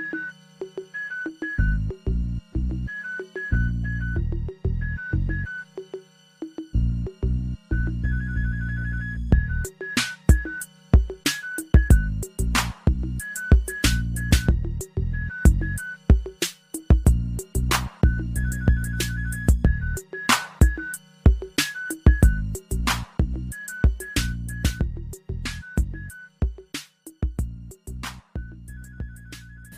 [0.00, 0.39] you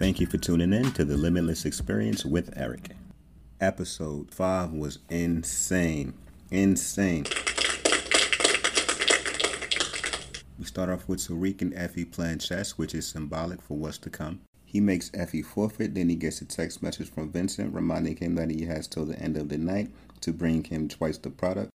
[0.02, 2.90] Thank you for tuning in to the Limitless Experience with Eric.
[3.60, 6.14] Episode 5 was insane.
[6.50, 7.22] Insane.
[10.58, 14.10] We start off with Tariq and Effie playing chess, which is symbolic for what's to
[14.10, 14.40] come.
[14.64, 18.50] He makes Effie forfeit, then he gets a text message from Vincent reminding him that
[18.50, 21.70] he has till the end of the night to bring him twice the product.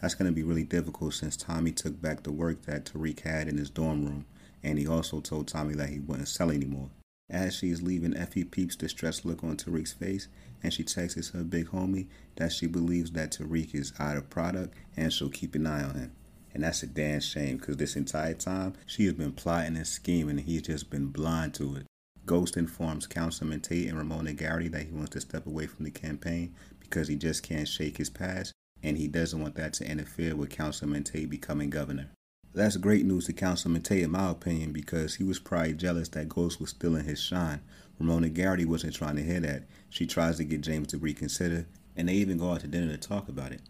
[0.00, 3.46] That's going to be really difficult since Tommy took back the work that Tariq had
[3.46, 4.26] in his dorm room,
[4.64, 6.90] and he also told Tommy that he wouldn't sell anymore.
[7.30, 10.28] As she is leaving, Effie peeps the distressed look on Tariq's face,
[10.62, 14.74] and she texts her big homie that she believes that Tariq is out of product
[14.96, 16.12] and she'll keep an eye on him.
[16.54, 20.38] And that's a damn shame because this entire time she has been plotting and scheming
[20.38, 21.86] and he's just been blind to it.
[22.24, 25.90] Ghost informs Councilman Tate and Ramona Garrity that he wants to step away from the
[25.90, 30.34] campaign because he just can't shake his past and he doesn't want that to interfere
[30.34, 32.10] with Councilman Tate becoming governor.
[32.58, 36.28] That's great news to Councilman Tate, in my opinion, because he was probably jealous that
[36.28, 37.60] Ghost was still in his shine.
[38.00, 39.62] Ramona Garrity wasn't trying to hear that.
[39.90, 42.98] She tries to get James to reconsider, and they even go out to dinner to
[42.98, 43.60] talk about it.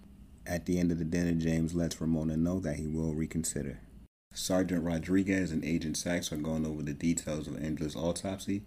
[0.47, 3.79] At the end of the dinner, James lets Ramona know that he will reconsider.
[4.33, 8.63] Sergeant Rodriguez and Agent Saxe are going over the details of Angela's autopsy,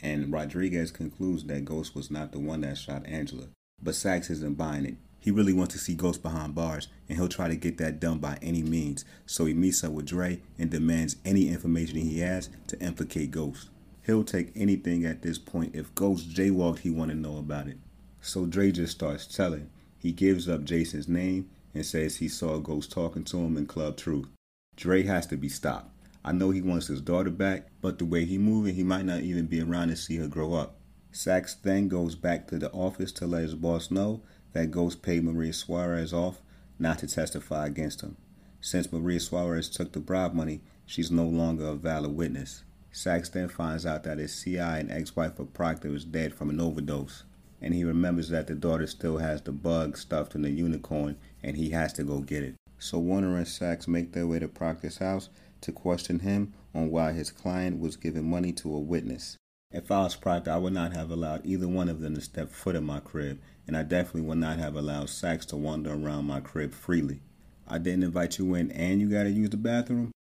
[0.00, 3.48] and Rodriguez concludes that Ghost was not the one that shot Angela.
[3.82, 4.94] But Saxe isn't buying it.
[5.24, 8.18] He really wants to see Ghost behind bars, and he'll try to get that done
[8.18, 9.06] by any means.
[9.24, 13.70] So he meets up with Dre and demands any information he has to implicate Ghost.
[14.04, 15.74] He'll take anything at this point.
[15.74, 17.78] If Ghost jaywalked, he want to know about it.
[18.20, 19.70] So Dre just starts telling.
[19.98, 23.96] He gives up Jason's name and says he saw Ghost talking to him in Club
[23.96, 24.28] Truth.
[24.76, 25.90] Dre has to be stopped.
[26.22, 29.22] I know he wants his daughter back, but the way he moving, he might not
[29.22, 30.76] even be around to see her grow up.
[31.12, 34.20] Saxe then goes back to the office to let his boss know
[34.54, 36.40] that Ghost paid Maria Suarez off
[36.78, 38.16] not to testify against him.
[38.60, 42.64] Since Maria Suarez took the bribe money, she's no longer a valid witness.
[42.90, 46.60] Saxe then finds out that his CI and ex-wife of Proctor is dead from an
[46.60, 47.24] overdose,
[47.60, 51.56] and he remembers that the daughter still has the bug stuffed in the unicorn, and
[51.56, 52.54] he has to go get it.
[52.78, 55.28] So Warner and Saxe make their way to Proctor's house
[55.62, 59.36] to question him on why his client was giving money to a witness.
[59.74, 62.52] If I was Proctor, I would not have allowed either one of them to step
[62.52, 66.26] foot in my crib, and I definitely would not have allowed Saxe to wander around
[66.26, 67.22] my crib freely.
[67.66, 70.12] I didn't invite you in and you gotta use the bathroom?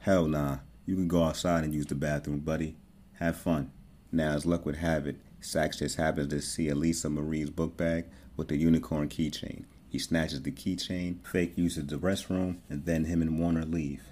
[0.00, 0.60] Hell nah.
[0.86, 2.74] You can go outside and use the bathroom, buddy.
[3.18, 3.70] Have fun.
[4.10, 8.06] Now, as luck would have it, Saxe just happens to see Elisa Marie's book bag
[8.38, 9.66] with the unicorn keychain.
[9.90, 14.04] He snatches the keychain, fake uses the restroom, and then him and Warner leave.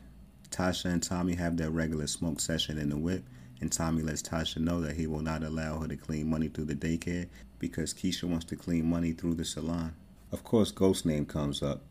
[0.50, 3.24] Tasha and Tommy have their regular smoke session in the whip,
[3.60, 6.66] and Tommy lets Tasha know that he will not allow her to clean money through
[6.66, 7.28] the daycare
[7.58, 9.94] because Keisha wants to clean money through the salon.
[10.32, 11.82] Of course, Ghost's name comes up.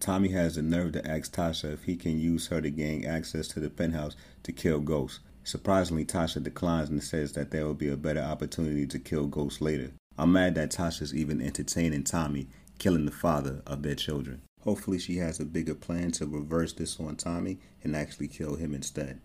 [0.00, 3.48] Tommy has the nerve to ask Tasha if he can use her to gain access
[3.48, 5.20] to the penthouse to kill Ghost.
[5.44, 9.60] Surprisingly, Tasha declines and says that there will be a better opportunity to kill Ghost
[9.60, 9.92] later.
[10.18, 12.48] I'm mad that Tasha's even entertaining Tommy
[12.78, 14.42] killing the father of their children.
[14.62, 18.74] Hopefully, she has a bigger plan to reverse this on Tommy and actually kill him
[18.74, 19.20] instead.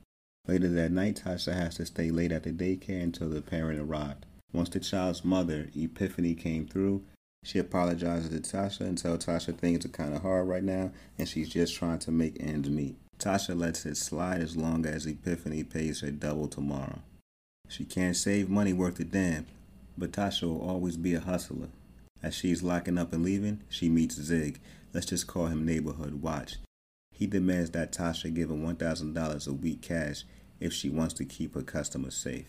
[0.49, 4.25] Later that night, Tasha has to stay late at the daycare until the parent arrived.
[4.51, 7.03] Once the child's mother, Epiphany, came through,
[7.43, 10.89] she apologizes to Tasha and tells Tasha things are kind of hard right now
[11.19, 12.95] and she's just trying to make ends meet.
[13.19, 16.97] Tasha lets it slide as long as Epiphany pays her double tomorrow.
[17.67, 19.45] She can't save money worth a damn,
[19.99, 21.69] but Tasha will always be a hustler.
[22.23, 24.59] As she's locking up and leaving, she meets Zig.
[24.95, 26.55] Let's just call him Neighborhood Watch.
[27.13, 30.23] He demands that Tasha give him $1,000 a week cash
[30.59, 32.45] if she wants to keep her customers safe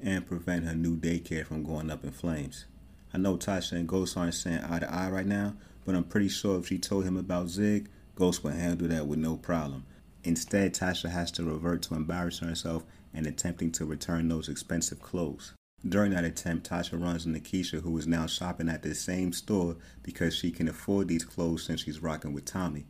[0.00, 2.66] and prevent her new daycare from going up in flames.
[3.14, 5.54] I know Tasha and Ghost aren't saying eye to eye right now,
[5.84, 9.18] but I'm pretty sure if she told him about Zig, Ghost would handle that with
[9.18, 9.84] no problem.
[10.24, 15.52] Instead, Tasha has to revert to embarrassing herself and attempting to return those expensive clothes.
[15.86, 19.76] During that attempt, Tasha runs into Keisha, who is now shopping at the same store
[20.02, 22.86] because she can afford these clothes since she's rocking with Tommy.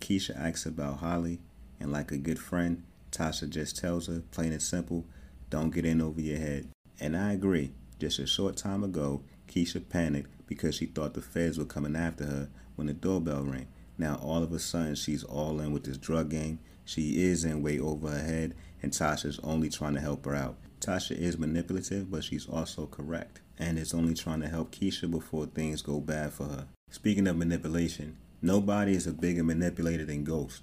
[0.00, 1.38] Keisha asks about Holly,
[1.78, 5.06] and like a good friend, Tasha just tells her, plain and simple,
[5.50, 6.68] don't get in over your head.
[6.98, 7.72] And I agree.
[7.98, 12.24] Just a short time ago, Keisha panicked because she thought the feds were coming after
[12.24, 13.68] her when the doorbell rang.
[13.98, 16.58] Now all of a sudden she's all in with this drug game.
[16.84, 20.56] She is in way over her head, and Tasha's only trying to help her out.
[20.80, 25.46] Tasha is manipulative, but she's also correct and is only trying to help Keisha before
[25.46, 26.66] things go bad for her.
[26.90, 30.62] Speaking of manipulation, nobody is a bigger manipulator than Ghost.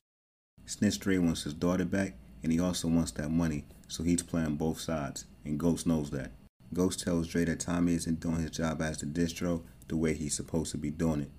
[0.65, 4.55] Snitch Dre wants his daughter back, and he also wants that money, so he's playing
[4.55, 6.31] both sides, and Ghost knows that.
[6.73, 10.35] Ghost tells Dre that Tommy isn't doing his job as the distro the way he's
[10.35, 11.31] supposed to be doing it,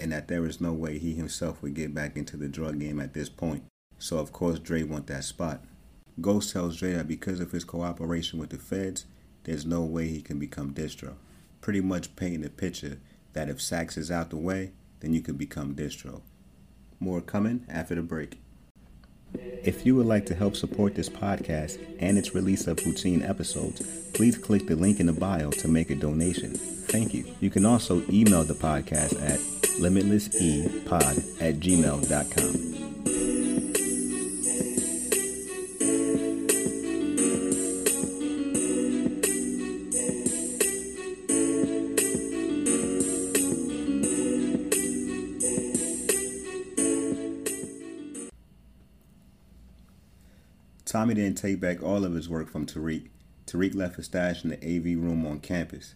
[0.00, 3.00] and that there is no way he himself would get back into the drug game
[3.00, 3.64] at this point.
[3.98, 5.64] So of course Dre want that spot.
[6.20, 9.06] Ghost tells Dre that because of his cooperation with the feds,
[9.44, 11.14] there's no way he can become distro.
[11.60, 12.98] Pretty much painting the picture
[13.32, 16.22] that if Saxe is out the way, then you can become distro.
[17.00, 18.40] More coming after the break.
[19.64, 23.80] If you would like to help support this podcast and its release of routine episodes,
[24.12, 26.54] please click the link in the bio to make a donation.
[26.54, 27.24] Thank you.
[27.40, 29.38] You can also email the podcast at
[29.78, 32.81] limitlessepod at gmail.com.
[50.92, 53.08] Tommy didn't take back all of his work from Tariq.
[53.46, 55.94] Tariq left a stash in the AV room on campus.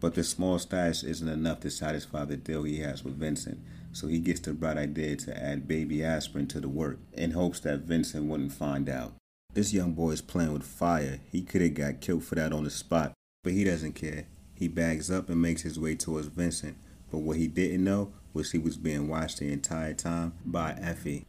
[0.00, 3.60] But the small stash isn't enough to satisfy the deal he has with Vincent,
[3.92, 7.60] so he gets the bright idea to add baby aspirin to the work in hopes
[7.60, 9.12] that Vincent wouldn't find out.
[9.52, 11.20] This young boy is playing with fire.
[11.30, 13.12] He could have got killed for that on the spot,
[13.44, 14.28] but he doesn't care.
[14.54, 16.78] He bags up and makes his way towards Vincent,
[17.10, 21.26] but what he didn't know was he was being watched the entire time by Effie.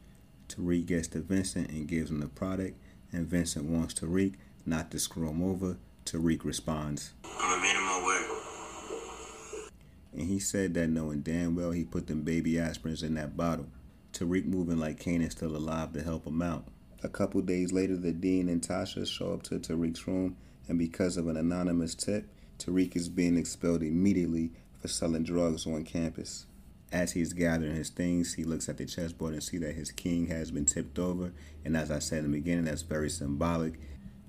[0.48, 2.80] Tariq gets to Vincent and gives him the product,
[3.12, 4.34] and Vincent wants Tariq
[4.66, 5.76] not to screw him over.
[6.04, 9.70] Tariq responds, I'm a man of my word.
[10.12, 13.66] And he said that knowing damn well he put them baby aspirins in that bottle.
[14.12, 16.64] Tariq moving like Kane is still alive to help him out.
[17.02, 20.36] A couple days later, the dean and Tasha show up to Tariq's room,
[20.68, 22.26] and because of an anonymous tip,
[22.58, 26.46] Tariq is being expelled immediately for selling drugs on campus.
[26.92, 30.26] As he's gathering his things, he looks at the chessboard and see that his king
[30.26, 31.32] has been tipped over.
[31.64, 33.74] And as I said in the beginning, that's very symbolic.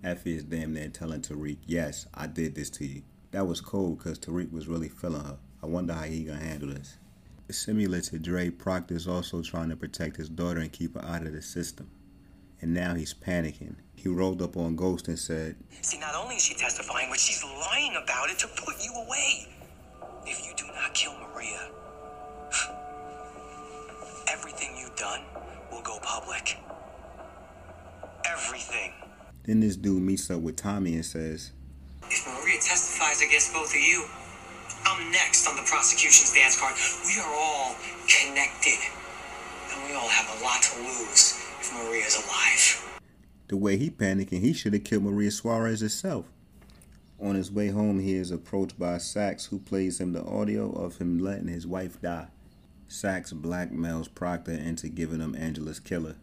[0.03, 3.01] Effie is damn near telling Tariq, yes, I did this to you.
[3.31, 5.37] That was cool because Tariq was really feeling her.
[5.63, 6.97] I wonder how he gonna handle this.
[7.49, 11.23] Similar to Dre, Proctor is also trying to protect his daughter and keep her out
[11.23, 11.89] of the system.
[12.61, 13.75] And now he's panicking.
[13.95, 17.43] He rolled up on Ghost and said, See, not only is she testifying, but she's
[17.43, 19.47] lying about it to put you away.
[20.25, 21.71] If you do not kill Maria,
[25.01, 25.21] done
[25.71, 26.57] will go public.
[28.29, 28.93] Everything.
[29.43, 31.51] Then this dude meets up with Tommy and says,
[32.03, 34.05] If Maria testifies against both of you,
[34.85, 36.75] I'm next on the prosecution's dance card.
[37.07, 37.75] We are all
[38.07, 38.77] connected.
[39.73, 43.01] And we all have a lot to lose if Maria's alive.
[43.47, 46.25] The way he panicking, he should have killed Maria Suarez herself.
[47.19, 50.97] On his way home, he is approached by Saxe, who plays him the audio of
[50.97, 52.27] him letting his wife die.
[52.91, 56.17] Saxe blackmails Proctor into giving him Angela's killer.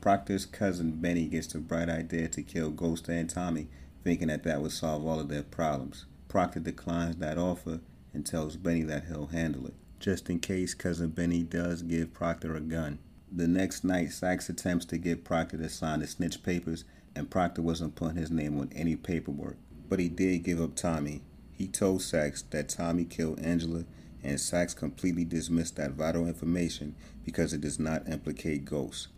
[0.00, 3.66] Proctor's cousin Benny gets the bright idea to kill Ghost and Tommy,
[4.04, 6.06] thinking that that would solve all of their problems.
[6.28, 7.80] Proctor declines that offer
[8.14, 12.54] and tells Benny that he'll handle it, just in case cousin Benny does give Proctor
[12.54, 13.00] a gun.
[13.32, 16.84] The next night, Saxe attempts to get Proctor to sign the snitch papers,
[17.16, 19.56] and Proctor wasn't putting his name on any paperwork.
[19.88, 21.22] But he did give up Tommy.
[21.52, 23.84] He told Saxe that Tommy killed Angela,
[24.22, 29.08] and Saxe completely dismissed that vital information because it does not implicate Ghost.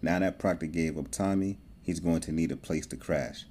[0.00, 3.46] Now that Proctor gave up Tommy, he's going to need a place to crash.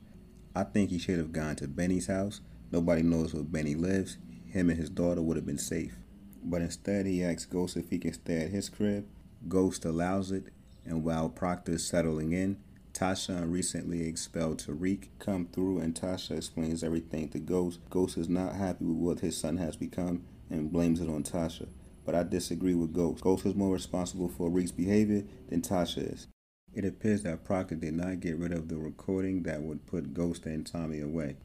[0.54, 2.42] I think he should have gone to Benny's house.
[2.72, 4.18] Nobody knows where Benny lives.
[4.48, 5.96] Him and his daughter would have been safe.
[6.44, 9.06] But instead, he asks Ghost if he can stay at his crib.
[9.48, 10.46] Ghost allows it,
[10.86, 12.58] and while Proctor is settling in,
[12.94, 17.80] Tasha and recently expelled Tariq come through, and Tasha explains everything to Ghost.
[17.90, 21.68] Ghost is not happy with what his son has become and blames it on Tasha.
[22.06, 23.24] But I disagree with Ghost.
[23.24, 26.28] Ghost is more responsible for Reek's behavior than Tasha is.
[26.74, 30.46] It appears that Proctor did not get rid of the recording that would put Ghost
[30.46, 31.36] and Tommy away.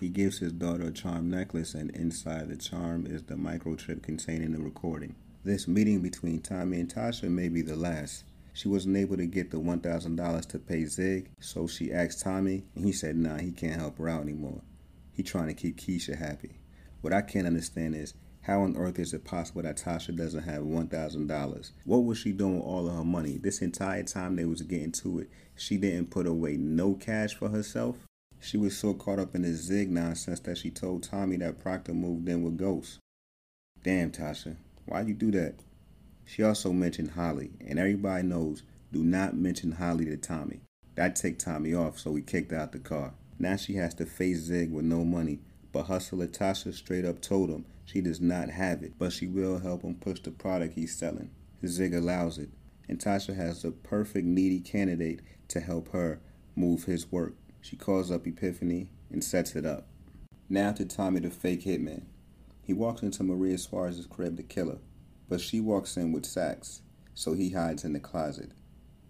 [0.00, 4.52] He gives his daughter a charm necklace, and inside the charm is the microchip containing
[4.52, 5.14] the recording.
[5.44, 8.24] This meeting between Tommy and Tasha may be the last.
[8.54, 12.84] She wasn't able to get the $1,000 to pay Zig, so she asked Tommy, and
[12.84, 14.62] he said nah, he can't help her out anymore.
[15.12, 16.60] He trying to keep Keisha happy.
[17.00, 20.62] What I can't understand is how on earth is it possible that Tasha doesn't have
[20.62, 21.70] $1,000?
[21.84, 23.38] What was she doing with all of her money?
[23.38, 27.48] This entire time they was getting to it, she didn't put away no cash for
[27.48, 27.96] herself?
[28.40, 31.94] She was so caught up in this Zig nonsense that she told Tommy that Proctor
[31.94, 32.98] moved in with Ghost.
[33.84, 34.56] Damn, Tasha,
[34.86, 35.54] why'd you do that?
[36.24, 40.60] She also mentioned Holly, and everybody knows do not mention Holly to Tommy.
[40.96, 43.14] That ticked Tommy off, so he kicked out the car.
[43.38, 45.38] Now she has to face Zig with no money,
[45.72, 49.58] but hustler Tasha straight up told him she does not have it, but she will
[49.58, 51.30] help him push the product he's selling.
[51.66, 52.50] Zig allows it,
[52.88, 56.20] and Tasha has the perfect needy candidate to help her
[56.54, 57.34] move his work.
[57.60, 59.86] She calls up Epiphany and sets it up.
[60.48, 62.04] Now to Tommy the fake hitman.
[62.62, 64.78] He walks into Maria Suarez's crib to kill her,
[65.28, 66.82] but she walks in with Saxe,
[67.14, 68.52] so he hides in the closet.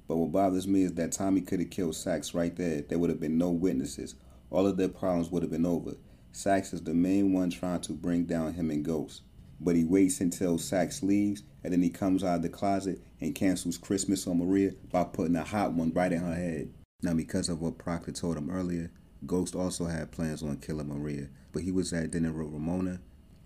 [0.08, 2.82] But what bothers me is that Tommy could have killed Saxe right there.
[2.82, 4.14] There would have been no witnesses.
[4.50, 5.96] All of their problems would have been over.
[6.32, 9.22] Saxe is the main one trying to bring down him and Ghost.
[9.60, 13.34] But he waits until Saxe leaves, and then he comes out of the closet and
[13.34, 16.72] cancels Christmas on Maria by putting a hot one right in her head.
[17.02, 18.90] Now, because of what Proctor told him earlier,
[19.26, 23.00] Ghost also had plans on killing Maria, but he was at dinner with Ramona,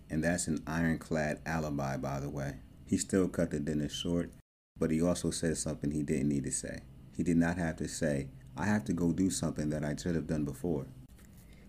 [0.09, 2.55] and that's an ironclad alibi, by the way.
[2.87, 4.31] He still cut the dinner short,
[4.79, 6.79] but he also said something he didn't need to say.
[7.15, 10.15] He did not have to say, I have to go do something that I should
[10.15, 10.87] have done before.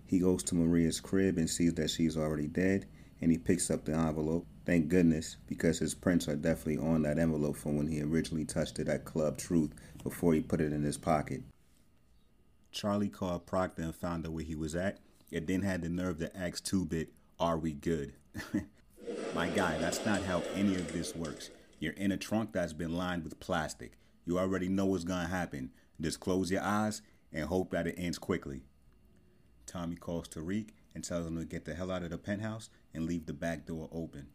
[0.09, 2.87] He goes to Maria's crib and sees that she's already dead,
[3.21, 4.47] and he picks up the envelope.
[4.65, 8.79] Thank goodness, because his prints are definitely on that envelope from when he originally touched
[8.79, 11.43] it at Club Truth before he put it in his pocket.
[12.73, 14.99] Charlie called Proctor and found out where he was at,
[15.31, 18.15] and then had the nerve to ask Two Bit, Are we good?
[19.35, 21.51] My guy, that's not how any of this works.
[21.81, 23.99] You're in a trunk that's been lined with plastic.
[24.25, 25.71] You already know what's gonna happen.
[26.01, 28.63] Just close your eyes and hope that it ends quickly.
[29.69, 33.05] Tommy calls Tariq and tells him to get the hell out of the penthouse and
[33.07, 34.27] leave the back door open.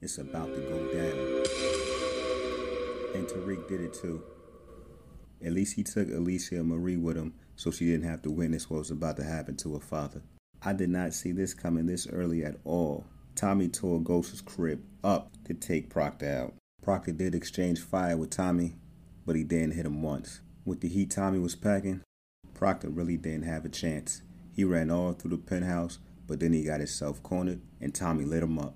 [0.00, 1.18] It's about to go down.
[3.14, 4.22] And Tariq did it too.
[5.44, 8.78] At least he took Alicia Marie with him so she didn't have to witness what
[8.78, 10.22] was about to happen to her father.
[10.62, 13.04] I did not see this coming this early at all.
[13.34, 16.54] Tommy tore Ghost's crib up to take Proctor out.
[16.82, 18.76] Proctor did exchange fire with Tommy,
[19.26, 20.40] but he didn't hit him once.
[20.64, 22.02] With the heat Tommy was packing,
[22.54, 24.22] Proctor really didn't have a chance.
[24.58, 28.42] He ran all through the penthouse, but then he got himself cornered and Tommy lit
[28.42, 28.74] him up.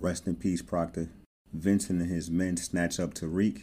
[0.00, 1.10] Rest in peace, Proctor.
[1.52, 3.62] Vincent and his men snatch up Tariq,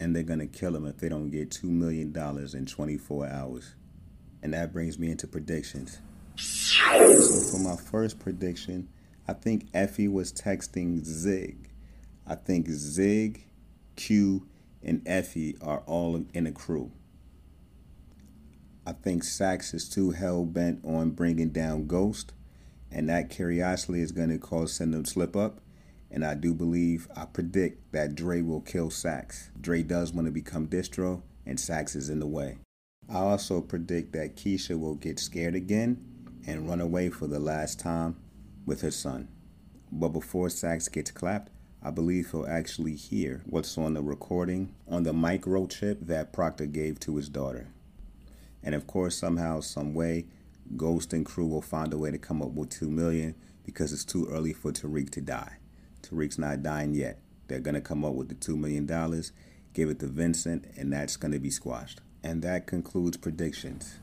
[0.00, 2.12] and they're gonna kill him if they don't get $2 million
[2.52, 3.76] in 24 hours.
[4.42, 6.00] And that brings me into predictions.
[6.34, 8.88] So for my first prediction,
[9.28, 11.70] I think Effie was texting Zig.
[12.26, 13.46] I think Zig,
[13.94, 14.48] Q,
[14.82, 16.90] and Effie are all in a crew.
[18.86, 22.34] I think Saxe is too hell bent on bringing down Ghost,
[22.90, 25.60] and that curiosity is going to cause Syndrome slip up.
[26.10, 29.50] And I do believe, I predict that Dre will kill Saxe.
[29.58, 32.58] Dre does want to become distro, and Saxe is in the way.
[33.08, 36.04] I also predict that Keisha will get scared again
[36.46, 38.16] and run away for the last time
[38.66, 39.28] with her son.
[39.90, 41.50] But before Saxe gets clapped,
[41.82, 47.00] I believe he'll actually hear what's on the recording on the microchip that Proctor gave
[47.00, 47.68] to his daughter.
[48.64, 50.24] And of course, somehow, some way,
[50.76, 54.04] Ghost and crew will find a way to come up with two million because it's
[54.04, 55.58] too early for Tariq to die.
[56.02, 57.20] Tariq's not dying yet.
[57.46, 59.32] They're gonna come up with the two million dollars,
[59.74, 62.00] give it to Vincent, and that's gonna be squashed.
[62.22, 63.96] And that concludes predictions.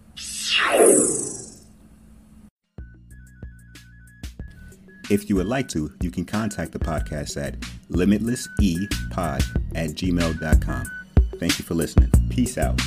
[5.10, 9.42] If you would like to, you can contact the podcast at limitlessepod
[9.76, 10.92] at gmail.com.
[11.38, 12.12] Thank you for listening.
[12.30, 12.80] Peace out.